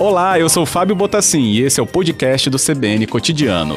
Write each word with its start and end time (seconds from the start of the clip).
Olá, 0.00 0.38
eu 0.38 0.48
sou 0.48 0.64
Fábio 0.64 0.94
Botassin 0.94 1.42
e 1.42 1.60
esse 1.60 1.80
é 1.80 1.82
o 1.82 1.86
podcast 1.86 2.48
do 2.48 2.56
CBN 2.56 3.06
Cotidiano. 3.06 3.74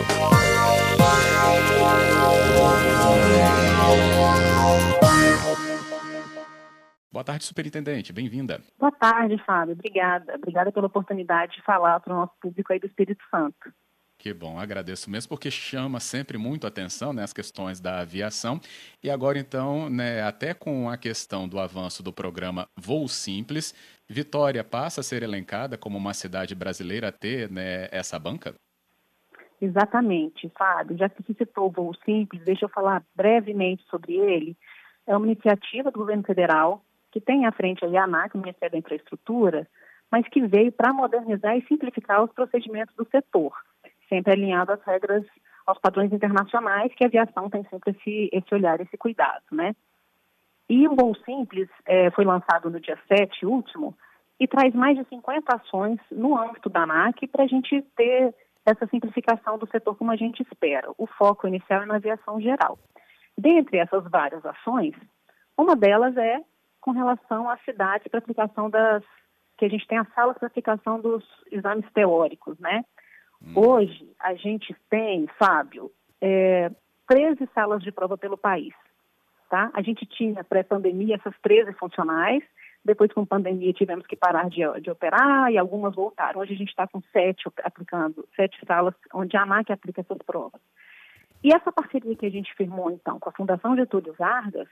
Boa 7.11 7.23
tarde, 7.25 7.43
superintendente. 7.43 8.13
Bem-vinda. 8.13 8.61
Boa 8.79 8.91
tarde, 8.91 9.37
Fábio. 9.45 9.73
Obrigada. 9.73 10.35
Obrigada 10.35 10.71
pela 10.71 10.87
oportunidade 10.87 11.57
de 11.57 11.61
falar 11.63 11.99
para 11.99 12.13
o 12.13 12.17
nosso 12.17 12.33
público 12.41 12.71
aí 12.71 12.79
do 12.79 12.87
Espírito 12.87 13.23
Santo. 13.29 13.73
Que 14.21 14.35
bom, 14.35 14.59
agradeço 14.59 15.09
mesmo, 15.09 15.29
porque 15.29 15.49
chama 15.49 15.99
sempre 15.99 16.37
muito 16.37 16.67
atenção 16.67 17.11
né, 17.11 17.23
as 17.23 17.33
questões 17.33 17.79
da 17.79 18.01
aviação. 18.01 18.61
E 19.03 19.09
agora, 19.09 19.39
então, 19.39 19.89
né, 19.89 20.21
até 20.21 20.53
com 20.53 20.87
a 20.87 20.95
questão 20.95 21.47
do 21.47 21.59
avanço 21.59 22.03
do 22.03 22.13
programa 22.13 22.67
Voo 22.77 23.07
Simples, 23.07 23.73
Vitória 24.07 24.63
passa 24.63 25.01
a 25.01 25.03
ser 25.03 25.23
elencada 25.23 25.75
como 25.75 25.97
uma 25.97 26.13
cidade 26.13 26.53
brasileira 26.53 27.07
a 27.07 27.11
ter 27.11 27.49
né, 27.49 27.87
essa 27.91 28.19
banca? 28.19 28.53
Exatamente, 29.59 30.51
Fábio. 30.55 30.95
Já 30.99 31.09
que 31.09 31.23
você 31.23 31.33
citou 31.33 31.65
o 31.65 31.71
Voo 31.71 31.95
Simples, 32.05 32.43
deixa 32.43 32.65
eu 32.65 32.69
falar 32.69 33.03
brevemente 33.15 33.83
sobre 33.89 34.13
ele. 34.13 34.55
É 35.07 35.17
uma 35.17 35.25
iniciativa 35.25 35.89
do 35.89 35.97
governo 35.97 36.21
federal 36.21 36.85
que 37.11 37.19
tem 37.19 37.47
à 37.47 37.51
frente 37.51 37.83
a 37.83 38.03
ANAC, 38.03 38.35
o 38.35 38.39
Ministério 38.39 38.73
da 38.73 38.77
Infraestrutura, 38.77 39.67
mas 40.11 40.27
que 40.27 40.45
veio 40.45 40.71
para 40.71 40.93
modernizar 40.93 41.57
e 41.57 41.65
simplificar 41.65 42.23
os 42.23 42.31
procedimentos 42.31 42.95
do 42.95 43.07
setor 43.09 43.51
sempre 44.11 44.33
alinhado 44.33 44.73
às 44.73 44.83
regras, 44.83 45.23
aos 45.65 45.79
padrões 45.79 46.11
internacionais, 46.11 46.93
que 46.93 47.03
a 47.03 47.07
aviação 47.07 47.49
tem 47.49 47.63
sempre 47.69 47.91
esse, 47.91 48.29
esse 48.33 48.53
olhar, 48.53 48.79
esse 48.81 48.97
cuidado, 48.97 49.43
né? 49.51 49.73
E 50.69 50.87
o 50.87 50.95
Voo 50.95 51.15
Simples 51.25 51.69
é, 51.85 52.11
foi 52.11 52.25
lançado 52.25 52.69
no 52.69 52.79
dia 52.79 52.97
7 53.07 53.45
último 53.45 53.95
e 54.39 54.47
traz 54.47 54.73
mais 54.73 54.97
de 54.97 55.05
50 55.05 55.55
ações 55.55 55.99
no 56.11 56.37
âmbito 56.37 56.69
da 56.69 56.83
ANAC 56.83 57.27
para 57.27 57.43
a 57.43 57.47
gente 57.47 57.81
ter 57.95 58.33
essa 58.65 58.87
simplificação 58.87 59.57
do 59.57 59.67
setor 59.67 59.95
como 59.95 60.11
a 60.11 60.15
gente 60.15 60.41
espera. 60.41 60.89
O 60.97 61.05
foco 61.05 61.47
inicial 61.47 61.83
é 61.83 61.85
na 61.85 61.95
aviação 61.95 62.39
geral. 62.39 62.79
Dentre 63.37 63.77
essas 63.77 64.03
várias 64.09 64.45
ações, 64.45 64.93
uma 65.57 65.75
delas 65.75 66.15
é 66.17 66.41
com 66.79 66.91
relação 66.91 67.49
às 67.49 67.61
cidades 67.63 68.07
para 68.07 68.19
aplicação 68.19 68.69
das 68.69 69.03
que 69.57 69.65
a 69.65 69.69
gente 69.69 69.85
tem 69.87 69.99
as 69.99 70.11
salas 70.15 70.37
para 70.37 70.47
aplicação 70.47 70.99
dos 70.99 71.23
exames 71.51 71.85
teóricos, 71.93 72.57
né? 72.59 72.83
Hum. 73.45 73.53
Hoje, 73.55 74.09
a 74.19 74.33
gente 74.35 74.75
tem, 74.89 75.27
Fábio, 75.39 75.91
é, 76.21 76.71
13 77.07 77.49
salas 77.53 77.81
de 77.83 77.91
prova 77.91 78.17
pelo 78.17 78.37
país. 78.37 78.73
Tá? 79.49 79.69
A 79.73 79.81
gente 79.81 80.05
tinha, 80.05 80.43
pré-pandemia, 80.43 81.15
essas 81.15 81.33
13 81.41 81.73
funcionais. 81.73 82.43
Depois, 82.83 83.11
com 83.13 83.25
pandemia, 83.25 83.73
tivemos 83.73 84.07
que 84.07 84.15
parar 84.15 84.49
de, 84.49 84.61
de 84.81 84.89
operar 84.89 85.51
e 85.51 85.57
algumas 85.57 85.93
voltaram. 85.93 86.39
Hoje, 86.39 86.53
a 86.53 86.57
gente 86.57 86.69
está 86.69 86.87
com 86.87 87.01
sete 87.11 87.43
aplicando, 87.63 88.27
sete 88.35 88.57
salas 88.65 88.95
onde 89.13 89.35
a 89.37 89.43
ANAC 89.43 89.71
aplica 89.71 90.01
essas 90.01 90.17
provas. 90.19 90.61
E 91.43 91.53
essa 91.53 91.71
parceria 91.71 92.15
que 92.15 92.25
a 92.25 92.29
gente 92.29 92.53
firmou, 92.55 92.89
então, 92.91 93.19
com 93.19 93.29
a 93.29 93.33
Fundação 93.33 93.75
Getúlio 93.75 94.13
Vargas, 94.13 94.67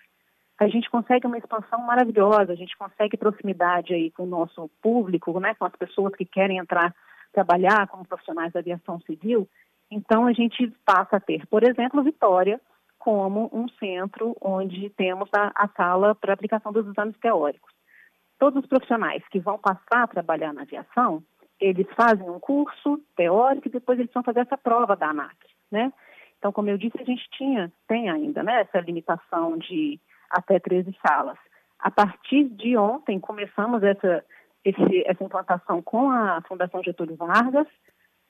a 0.60 0.68
gente 0.68 0.90
consegue 0.90 1.26
uma 1.26 1.38
expansão 1.38 1.82
maravilhosa, 1.82 2.52
a 2.52 2.56
gente 2.56 2.78
consegue 2.78 3.18
proximidade 3.18 3.94
aí 3.94 4.12
com 4.12 4.24
o 4.24 4.28
nosso 4.28 4.70
público, 4.82 5.40
né, 5.40 5.56
com 5.56 5.66
as 5.66 5.76
pessoas 5.76 6.14
que 6.16 6.26
querem 6.26 6.58
entrar 6.58 6.94
trabalhar 7.32 7.88
como 7.88 8.08
profissionais 8.08 8.52
da 8.54 8.60
aviação 8.60 9.00
civil, 9.02 9.48
então 9.92 10.26
a 10.26 10.34
gente 10.34 10.72
passa 10.86 11.18
a 11.18 11.20
ter, 11.20 11.46
por 11.48 11.64
exemplo, 11.64 12.04
Vitória 12.04 12.60
como 12.98 13.50
um 13.54 13.68
centro 13.70 14.36
onde 14.42 14.90
temos 14.92 15.30
a, 15.34 15.52
a 15.56 15.68
sala 15.70 16.14
para 16.14 16.34
aplicação 16.34 16.72
dos 16.72 16.86
exames 16.86 17.18
teóricos. 17.18 17.74
Todos 18.38 18.62
os 18.62 18.70
profissionais 18.70 19.24
que 19.30 19.40
vão 19.40 19.58
passar 19.58 20.04
a 20.04 20.08
trabalhar 20.08 20.54
na 20.54 20.62
aviação, 20.62 21.24
eles 21.60 21.88
fazem 21.96 22.30
um 22.30 22.40
curso 22.40 23.02
teórico 23.16 23.68
e 23.68 23.72
depois 23.72 24.00
eles 24.00 24.12
vão 24.14 24.24
fazer 24.24 24.42
essa 24.42 24.58
prova 24.58 24.96
da 24.96 25.10
ANAC, 25.10 25.36
né? 25.72 25.92
Então, 26.38 26.54
como 26.54 26.70
eu 26.70 26.78
disse, 26.78 26.98
a 27.00 27.04
gente 27.04 27.28
tinha, 27.32 27.72
tem 27.88 28.10
ainda, 28.10 28.42
né, 28.42 28.62
essa 28.62 28.80
limitação 28.80 29.58
de 29.58 30.00
até 30.30 30.58
13 30.58 30.96
salas. 31.06 31.38
A 31.80 31.92
partir 31.92 32.46
de 32.46 32.78
ontem, 32.78 33.20
começamos 33.20 33.84
essa 33.84 34.24
esse, 34.64 35.04
essa 35.06 35.24
implantação 35.24 35.82
com 35.82 36.10
a 36.10 36.42
Fundação 36.48 36.84
Getúlio 36.84 37.16
Vargas 37.16 37.68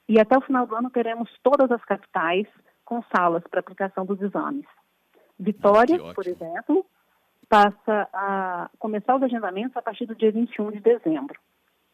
e 0.08 0.20
até 0.20 0.38
o 0.38 0.42
final 0.42 0.66
do 0.66 0.76
ano 0.76 0.90
teremos 0.90 1.30
todas 1.44 1.72
as 1.72 1.84
capitais 1.86 2.48
com 2.84 3.04
salas 3.16 3.44
para 3.50 3.60
aplicação 3.60 4.06
dos 4.06 4.22
exames. 4.22 4.66
Vitória, 5.40 5.98
por 6.14 6.28
exemplo, 6.28 6.86
passa 7.48 8.10
a 8.14 8.70
começar 8.78 9.16
os 9.16 9.24
agendamentos 9.24 9.76
a 9.78 9.82
partir 9.82 10.06
do 10.06 10.16
dia 10.16 10.32
21 10.32 10.72
de 10.72 10.80
dezembro. 10.80 11.40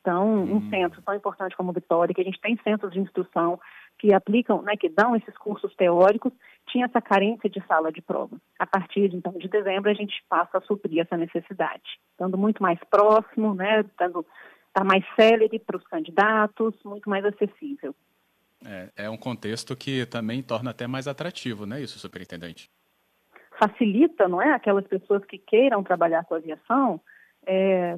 Então, 0.02 0.28
um 0.28 0.58
hum. 0.58 0.70
centro 0.70 1.02
tão 1.02 1.16
importante 1.16 1.56
como 1.56 1.74
Vitória, 1.74 2.14
que 2.14 2.22
a 2.22 2.24
gente 2.24 2.40
tem 2.40 2.58
centros 2.64 2.92
de 2.94 3.00
instrução 3.00 3.60
que 3.98 4.14
aplicam, 4.14 4.62
né, 4.62 4.76
que 4.76 4.90
dão 4.90 5.16
esses 5.16 5.36
cursos 5.38 5.74
teóricos, 5.76 6.32
tinha 6.68 6.86
essa 6.86 7.02
carência 7.02 7.50
de 7.50 7.66
sala 7.68 7.92
de 7.92 8.02
prova. 8.02 8.38
A 8.60 8.66
partir 8.66 9.14
então 9.14 9.34
de 9.34 9.48
dezembro 9.48 9.90
a 9.90 9.94
gente 9.94 10.24
passa 10.28 10.58
a 10.58 10.62
suprir 10.62 11.02
essa 11.02 11.18
necessidade, 11.18 12.00
estando 12.12 12.38
muito 12.38 12.62
mais 12.62 12.80
próximo, 12.90 13.54
né, 13.54 13.82
estando 13.82 14.26
tá 14.74 14.84
mais 14.84 15.06
célere 15.16 15.60
para 15.60 15.78
os 15.78 15.84
candidatos, 15.88 16.76
muito 16.84 17.10
mais 17.10 17.24
acessível. 17.24 17.96
É, 18.66 19.06
é 19.06 19.10
um 19.10 19.18
contexto 19.18 19.76
que 19.76 20.06
também 20.06 20.42
torna 20.42 20.72
até 20.72 20.88
mais 20.88 21.08
atrativo, 21.08 21.66
né, 21.66 21.82
isso, 21.82 22.00
superintendente? 22.00 22.70
Facilita, 23.58 24.28
não 24.28 24.42
é? 24.42 24.52
Aquelas 24.52 24.86
pessoas 24.86 25.24
que 25.24 25.38
queiram 25.38 25.82
trabalhar 25.82 26.26
com 26.26 26.36
aviação, 26.36 27.00
é, 27.46 27.98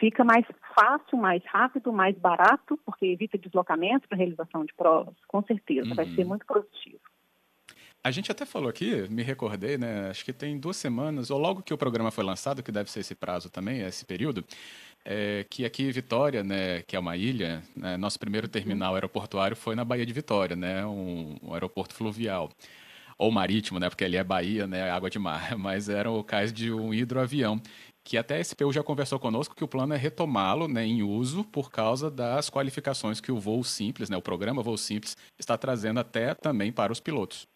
fica 0.00 0.24
mais 0.24 0.44
fácil, 0.74 1.18
mais 1.18 1.44
rápido, 1.44 1.92
mais 1.92 2.16
barato, 2.16 2.80
porque 2.84 3.06
evita 3.06 3.38
deslocamento 3.38 4.08
para 4.08 4.18
realização 4.18 4.64
de 4.64 4.74
provas, 4.74 5.14
com 5.28 5.42
certeza, 5.44 5.90
uhum. 5.90 5.94
vai 5.94 6.06
ser 6.06 6.22
uhum. 6.22 6.28
muito 6.28 6.46
positivo. 6.46 6.98
A 8.02 8.10
gente 8.10 8.32
até 8.32 8.46
falou 8.46 8.70
aqui, 8.70 9.06
me 9.10 9.22
recordei, 9.22 9.76
né? 9.76 10.08
Acho 10.08 10.24
que 10.24 10.32
tem 10.32 10.58
duas 10.58 10.78
semanas, 10.78 11.30
ou 11.30 11.38
logo 11.38 11.62
que 11.62 11.74
o 11.74 11.76
programa 11.76 12.10
foi 12.10 12.24
lançado, 12.24 12.62
que 12.62 12.72
deve 12.72 12.90
ser 12.90 13.00
esse 13.00 13.14
prazo 13.14 13.50
também, 13.50 13.82
esse 13.82 14.06
período, 14.06 14.42
é, 15.04 15.44
que 15.50 15.66
aqui 15.66 15.90
Vitória, 15.92 16.42
né, 16.42 16.82
que 16.82 16.96
é 16.96 16.98
uma 16.98 17.16
ilha, 17.16 17.62
né, 17.76 17.98
nosso 17.98 18.18
primeiro 18.18 18.48
terminal 18.48 18.94
aeroportuário 18.94 19.56
foi 19.56 19.74
na 19.74 19.84
Baía 19.84 20.06
de 20.06 20.12
Vitória, 20.14 20.56
né, 20.56 20.84
um, 20.86 21.36
um 21.42 21.52
aeroporto 21.52 21.94
fluvial 21.94 22.50
ou 23.18 23.30
marítimo, 23.30 23.78
né, 23.78 23.90
porque 23.90 24.04
ali 24.04 24.16
é 24.16 24.24
Bahia, 24.24 24.66
né, 24.66 24.90
água 24.90 25.10
de 25.10 25.18
mar, 25.18 25.56
mas 25.58 25.88
era 25.90 26.10
o 26.10 26.24
cais 26.24 26.52
de 26.52 26.72
um 26.72 26.92
hidroavião 26.94 27.60
que 28.04 28.16
até 28.16 28.36
a 28.36 28.44
SPU 28.44 28.72
já 28.72 28.82
conversou 28.82 29.18
conosco 29.18 29.54
que 29.54 29.64
o 29.64 29.68
plano 29.68 29.94
é 29.94 29.96
retomá-lo 29.96 30.66
né, 30.66 30.84
em 30.84 31.02
uso 31.02 31.44
por 31.44 31.70
causa 31.70 32.10
das 32.10 32.50
qualificações 32.50 33.20
que 33.20 33.30
o 33.30 33.38
Voo 33.38 33.62
Simples, 33.62 34.08
né, 34.10 34.16
o 34.16 34.22
programa 34.22 34.62
Voo 34.62 34.76
Simples, 34.76 35.16
está 35.38 35.56
trazendo 35.56 36.00
até 36.00 36.34
também 36.34 36.72
para 36.72 36.92
os 36.92 37.00
pilotos. 37.00 37.46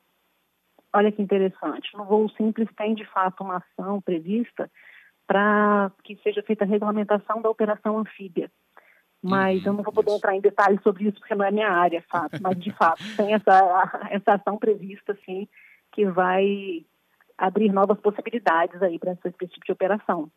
Olha 0.92 1.10
que 1.10 1.20
interessante. 1.20 1.90
No 1.94 2.04
Voo 2.04 2.28
Simples 2.30 2.68
tem, 2.76 2.94
de 2.94 3.04
fato, 3.06 3.42
uma 3.42 3.56
ação 3.56 4.00
prevista 4.00 4.70
para 5.26 5.90
que 6.04 6.16
seja 6.22 6.42
feita 6.42 6.64
a 6.64 6.68
regulamentação 6.68 7.40
da 7.42 7.50
operação 7.50 7.98
anfíbia. 7.98 8.50
Mas 9.22 9.62
uhum, 9.62 9.68
eu 9.68 9.72
não 9.72 9.82
vou 9.82 9.92
poder 9.92 10.10
isso. 10.10 10.18
entrar 10.18 10.36
em 10.36 10.40
detalhes 10.40 10.82
sobre 10.82 11.08
isso, 11.08 11.18
porque 11.18 11.34
não 11.34 11.46
é 11.46 11.50
minha 11.50 11.70
área, 11.70 12.04
fato. 12.10 12.38
Mas, 12.42 12.58
de 12.58 12.70
fato, 12.76 13.02
tem 13.16 13.32
essa, 13.32 14.08
essa 14.10 14.34
ação 14.34 14.58
prevista, 14.58 15.18
sim, 15.24 15.48
que 15.92 16.04
vai 16.04 16.84
abrir 17.38 17.72
novas 17.72 17.98
possibilidades 18.00 18.82
aí 18.82 18.98
para 18.98 19.12
esse 19.12 19.48
tipo 19.48 19.64
de 19.64 19.72
operação. 19.72 20.30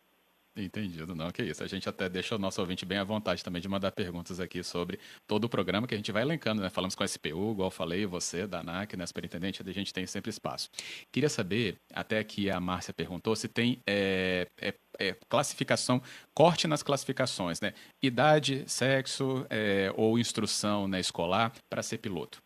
Entendido, 0.64 1.14
não, 1.14 1.30
que 1.30 1.44
isso. 1.44 1.64
A 1.64 1.68
gente 1.68 1.88
até 1.88 2.10
deixa 2.10 2.36
o 2.36 2.40
nosso 2.40 2.60
ouvinte 2.60 2.86
bem 2.86 2.98
à 2.98 3.04
vontade 3.04 3.44
também 3.44 3.62
de 3.62 3.68
mandar 3.68 3.92
perguntas 3.92 4.40
aqui 4.40 4.64
sobre 4.64 5.00
todo 5.28 5.44
o 5.44 5.50
programa 5.50 5.86
que 5.86 5.94
a 5.94 5.98
gente 5.98 6.12
vai 6.12 6.24
elencando, 6.24 6.62
né? 6.62 6.70
Falamos 6.70 6.96
com 6.96 7.04
a 7.04 7.08
SPU, 7.08 7.52
igual 7.52 7.70
falei, 7.70 8.06
você, 8.06 8.48
da 8.48 8.62
ANAC, 8.62 8.98
né, 8.98 9.06
superintendente, 9.06 9.62
a 9.64 9.72
gente 9.72 9.94
tem 9.94 10.08
sempre 10.08 10.32
espaço. 10.32 10.70
Queria 11.12 11.30
saber, 11.30 11.78
até 11.94 12.24
que 12.24 12.50
a 12.50 12.60
Márcia 12.60 12.94
perguntou, 12.94 13.36
se 13.36 13.48
tem 13.48 13.80
é, 13.86 14.48
é, 14.60 14.74
é, 15.00 15.16
classificação, 15.30 16.02
corte 16.34 16.68
nas 16.68 16.82
classificações, 16.82 17.62
né? 17.62 17.74
Idade, 18.02 18.64
sexo 18.68 19.46
é, 19.50 19.94
ou 19.96 20.18
instrução 20.18 20.88
né, 20.88 21.00
escolar 21.00 21.52
para 21.70 21.84
ser 21.84 22.00
piloto. 22.00 22.40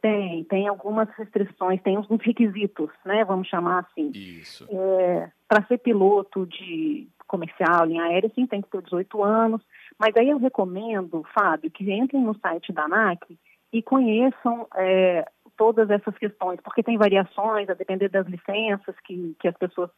Tem, 0.00 0.44
tem 0.44 0.68
algumas 0.68 1.08
restrições, 1.16 1.82
tem 1.82 1.98
uns 1.98 2.06
requisitos, 2.20 2.90
né? 3.04 3.24
Vamos 3.24 3.48
chamar 3.48 3.80
assim. 3.80 4.10
Isso. 4.14 4.66
É, 4.70 5.30
Para 5.48 5.66
ser 5.66 5.78
piloto 5.78 6.46
de 6.46 7.08
comercial, 7.26 7.84
linha 7.84 8.04
aérea, 8.04 8.30
sim, 8.34 8.46
tem 8.46 8.62
que 8.62 8.70
ter 8.70 8.82
18 8.82 9.22
anos. 9.22 9.60
Mas 9.98 10.14
aí 10.16 10.30
eu 10.30 10.38
recomendo, 10.38 11.24
Fábio, 11.34 11.70
que 11.70 11.92
entrem 11.92 12.22
no 12.22 12.38
site 12.38 12.72
da 12.72 12.84
ANAC 12.84 13.38
e 13.72 13.82
conheçam 13.82 14.66
é, 14.76 15.28
todas 15.56 15.90
essas 15.90 16.16
questões, 16.16 16.60
porque 16.62 16.82
tem 16.82 16.96
variações 16.96 17.68
a 17.68 17.74
depender 17.74 18.08
das 18.08 18.26
licenças 18.26 18.94
que, 19.04 19.36
que 19.40 19.48
as 19.48 19.56
pessoas 19.56 19.90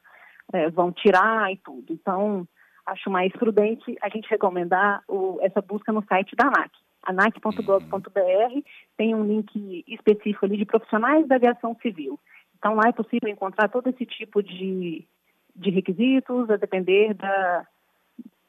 é, 0.52 0.68
vão 0.70 0.90
tirar 0.90 1.52
e 1.52 1.56
tudo. 1.58 1.92
Então, 1.92 2.48
acho 2.86 3.10
mais 3.10 3.30
prudente 3.32 3.96
a 4.02 4.08
gente 4.08 4.28
recomendar 4.28 5.02
o, 5.06 5.38
essa 5.42 5.60
busca 5.60 5.92
no 5.92 6.02
site 6.06 6.34
da 6.34 6.46
ANAC 6.46 6.72
anac.gov.br, 7.02 8.60
tem 8.96 9.14
um 9.14 9.24
link 9.24 9.84
específico 9.86 10.44
ali 10.44 10.56
de 10.56 10.64
profissionais 10.64 11.26
da 11.26 11.36
aviação 11.36 11.76
civil. 11.80 12.18
Então, 12.58 12.74
lá 12.74 12.88
é 12.88 12.92
possível 12.92 13.28
encontrar 13.28 13.68
todo 13.68 13.88
esse 13.88 14.04
tipo 14.04 14.42
de, 14.42 15.06
de 15.56 15.70
requisitos, 15.70 16.50
a 16.50 16.56
depender 16.56 17.14
da, 17.14 17.66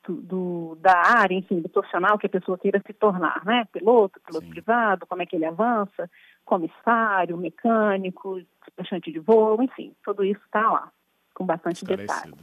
do, 0.08 0.78
da 0.82 0.98
área, 0.98 1.36
enfim, 1.36 1.62
do 1.62 1.70
profissional 1.70 2.18
que 2.18 2.26
a 2.26 2.30
pessoa 2.30 2.58
queira 2.58 2.82
se 2.86 2.94
tornar, 2.94 3.44
né? 3.46 3.66
Piloto, 3.72 4.20
piloto 4.20 4.46
Sim. 4.46 4.52
privado, 4.52 5.06
como 5.06 5.22
é 5.22 5.26
que 5.26 5.36
ele 5.36 5.46
avança, 5.46 6.10
comissário, 6.44 7.38
mecânico, 7.38 8.42
despachante 8.66 9.12
de 9.12 9.20
voo, 9.20 9.62
enfim, 9.62 9.94
tudo 10.04 10.24
isso 10.24 10.42
está 10.46 10.70
lá, 10.70 10.92
com 11.34 11.46
bastante 11.46 11.86
detalhe. 11.86 12.34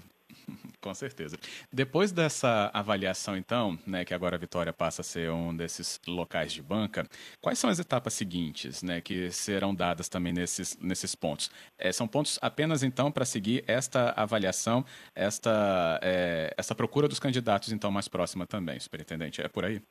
Com 0.80 0.94
certeza. 0.94 1.36
Depois 1.72 2.12
dessa 2.12 2.70
avaliação, 2.72 3.36
então, 3.36 3.76
né, 3.84 4.04
que 4.04 4.14
agora 4.14 4.36
a 4.36 4.38
Vitória 4.38 4.72
passa 4.72 5.02
a 5.02 5.04
ser 5.04 5.28
um 5.30 5.54
desses 5.54 6.00
locais 6.06 6.52
de 6.52 6.62
banca, 6.62 7.04
quais 7.40 7.58
são 7.58 7.68
as 7.68 7.80
etapas 7.80 8.14
seguintes, 8.14 8.80
né, 8.80 9.00
que 9.00 9.28
serão 9.32 9.74
dadas 9.74 10.08
também 10.08 10.32
nesses, 10.32 10.78
nesses 10.78 11.16
pontos? 11.16 11.50
É, 11.76 11.90
são 11.90 12.06
pontos 12.06 12.38
apenas, 12.40 12.84
então, 12.84 13.10
para 13.10 13.24
seguir 13.24 13.64
esta 13.66 14.10
avaliação, 14.10 14.84
esta, 15.16 15.98
é, 16.00 16.54
essa 16.56 16.76
procura 16.76 17.08
dos 17.08 17.18
candidatos, 17.18 17.72
então, 17.72 17.90
mais 17.90 18.06
próxima 18.06 18.46
também, 18.46 18.78
superintendente. 18.78 19.42
É 19.42 19.48
por 19.48 19.64
aí? 19.64 19.82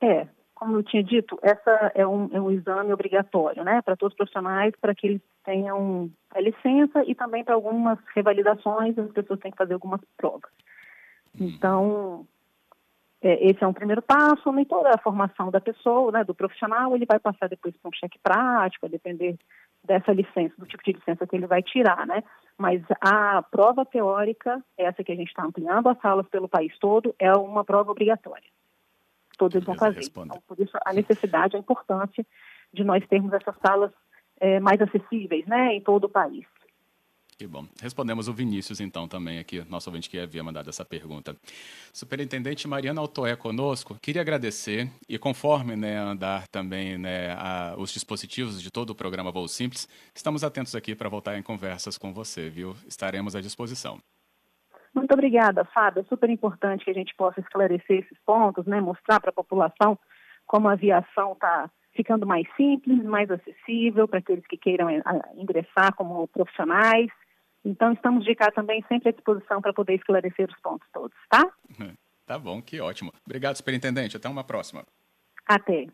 É, 0.00 0.28
como 0.54 0.76
eu 0.76 0.82
tinha 0.82 1.02
dito, 1.02 1.38
essa 1.42 1.92
é 1.94 2.06
um, 2.06 2.28
é 2.32 2.40
um 2.40 2.50
exame 2.50 2.92
obrigatório, 2.92 3.64
né, 3.64 3.82
para 3.82 3.96
todos 3.96 4.12
os 4.12 4.16
profissionais, 4.16 4.72
para 4.80 4.94
que 4.94 5.06
eles 5.06 5.22
tenham 5.44 6.10
a 6.30 6.40
licença 6.40 7.04
e 7.04 7.14
também 7.14 7.44
para 7.44 7.54
algumas 7.54 7.98
revalidações 8.14 8.98
as 8.98 9.10
pessoas 9.10 9.40
têm 9.40 9.50
que 9.50 9.58
fazer 9.58 9.74
algumas 9.74 10.00
provas. 10.16 10.50
Então, 11.38 12.26
é, 13.20 13.50
esse 13.50 13.62
é 13.62 13.66
um 13.66 13.72
primeiro 13.72 14.00
passo, 14.00 14.52
nem 14.52 14.64
toda 14.64 14.90
a 14.90 14.98
formação 14.98 15.50
da 15.50 15.60
pessoa, 15.60 16.12
né, 16.12 16.24
do 16.24 16.34
profissional, 16.34 16.94
ele 16.94 17.06
vai 17.06 17.18
passar 17.18 17.48
depois 17.48 17.76
para 17.76 17.88
um 17.88 17.92
cheque 17.92 18.18
prático, 18.22 18.86
a 18.86 18.88
depender 18.88 19.36
dessa 19.82 20.12
licença, 20.12 20.54
do 20.56 20.66
tipo 20.66 20.82
de 20.84 20.92
licença 20.92 21.26
que 21.26 21.36
ele 21.36 21.46
vai 21.46 21.62
tirar, 21.62 22.06
né? 22.06 22.22
Mas 22.56 22.80
a 23.00 23.42
prova 23.42 23.84
teórica, 23.84 24.62
essa 24.78 25.04
que 25.04 25.12
a 25.12 25.14
gente 25.14 25.28
está 25.28 25.44
ampliando 25.44 25.88
as 25.88 25.98
salas 26.00 26.26
pelo 26.28 26.48
país 26.48 26.72
todo, 26.78 27.14
é 27.18 27.30
uma 27.32 27.64
prova 27.64 27.90
obrigatória 27.90 28.48
todos 29.36 29.62
vão 29.64 29.74
fazer. 29.74 30.00
Então, 30.02 30.42
por 30.46 30.58
isso, 30.60 30.76
a 30.84 30.92
necessidade, 30.92 31.56
a 31.56 31.58
importância 31.58 32.24
de 32.72 32.84
nós 32.84 33.06
termos 33.06 33.32
essas 33.32 33.54
salas 33.64 33.90
é, 34.40 34.60
mais 34.60 34.80
acessíveis 34.80 35.46
né, 35.46 35.74
em 35.74 35.80
todo 35.80 36.04
o 36.04 36.08
país. 36.08 36.44
Que 37.36 37.48
bom. 37.48 37.66
Respondemos 37.82 38.28
o 38.28 38.32
Vinícius, 38.32 38.78
então, 38.80 39.08
também 39.08 39.40
aqui, 39.40 39.64
nosso 39.68 39.90
ouvinte 39.90 40.08
que 40.08 40.18
havia 40.18 40.42
mandado 40.42 40.70
essa 40.70 40.84
pergunta. 40.84 41.36
Superintendente 41.92 42.68
Mariana 42.68 43.00
Altoé 43.00 43.34
conosco, 43.34 43.98
queria 44.00 44.22
agradecer 44.22 44.88
e 45.08 45.18
conforme 45.18 45.74
né, 45.74 45.98
andar 45.98 46.46
também 46.46 46.96
né, 46.96 47.32
a, 47.32 47.74
os 47.76 47.92
dispositivos 47.92 48.62
de 48.62 48.70
todo 48.70 48.90
o 48.90 48.94
programa 48.94 49.32
Voo 49.32 49.48
Simples, 49.48 49.88
estamos 50.14 50.44
atentos 50.44 50.76
aqui 50.76 50.94
para 50.94 51.08
voltar 51.08 51.36
em 51.36 51.42
conversas 51.42 51.98
com 51.98 52.12
você, 52.12 52.48
viu? 52.48 52.76
Estaremos 52.86 53.34
à 53.34 53.40
disposição. 53.40 53.98
Muito 54.94 55.12
obrigada, 55.12 55.64
Fábio. 55.64 56.00
É 56.00 56.04
super 56.04 56.30
importante 56.30 56.84
que 56.84 56.90
a 56.90 56.94
gente 56.94 57.14
possa 57.16 57.40
esclarecer 57.40 58.04
esses 58.04 58.18
pontos, 58.24 58.64
né? 58.66 58.80
mostrar 58.80 59.20
para 59.20 59.30
a 59.30 59.34
população 59.34 59.98
como 60.46 60.68
a 60.68 60.72
aviação 60.72 61.32
está 61.32 61.68
ficando 61.94 62.26
mais 62.26 62.46
simples, 62.56 63.02
mais 63.02 63.30
acessível 63.30 64.06
para 64.06 64.18
aqueles 64.18 64.46
que 64.46 64.56
queiram 64.56 64.88
eh, 64.88 65.02
ingressar 65.36 65.94
como 65.94 66.28
profissionais. 66.28 67.08
Então, 67.64 67.92
estamos 67.92 68.24
de 68.24 68.34
cá 68.34 68.50
também 68.50 68.84
sempre 68.88 69.08
à 69.08 69.12
disposição 69.12 69.60
para 69.60 69.72
poder 69.72 69.94
esclarecer 69.94 70.48
os 70.48 70.60
pontos 70.60 70.86
todos, 70.92 71.16
tá? 71.28 71.42
Tá 72.26 72.38
bom, 72.38 72.62
que 72.62 72.80
ótimo. 72.80 73.12
Obrigado, 73.26 73.56
superintendente. 73.56 74.16
Até 74.16 74.30
uma 74.30 74.42
próxima. 74.42 74.82
Até. 75.46 75.88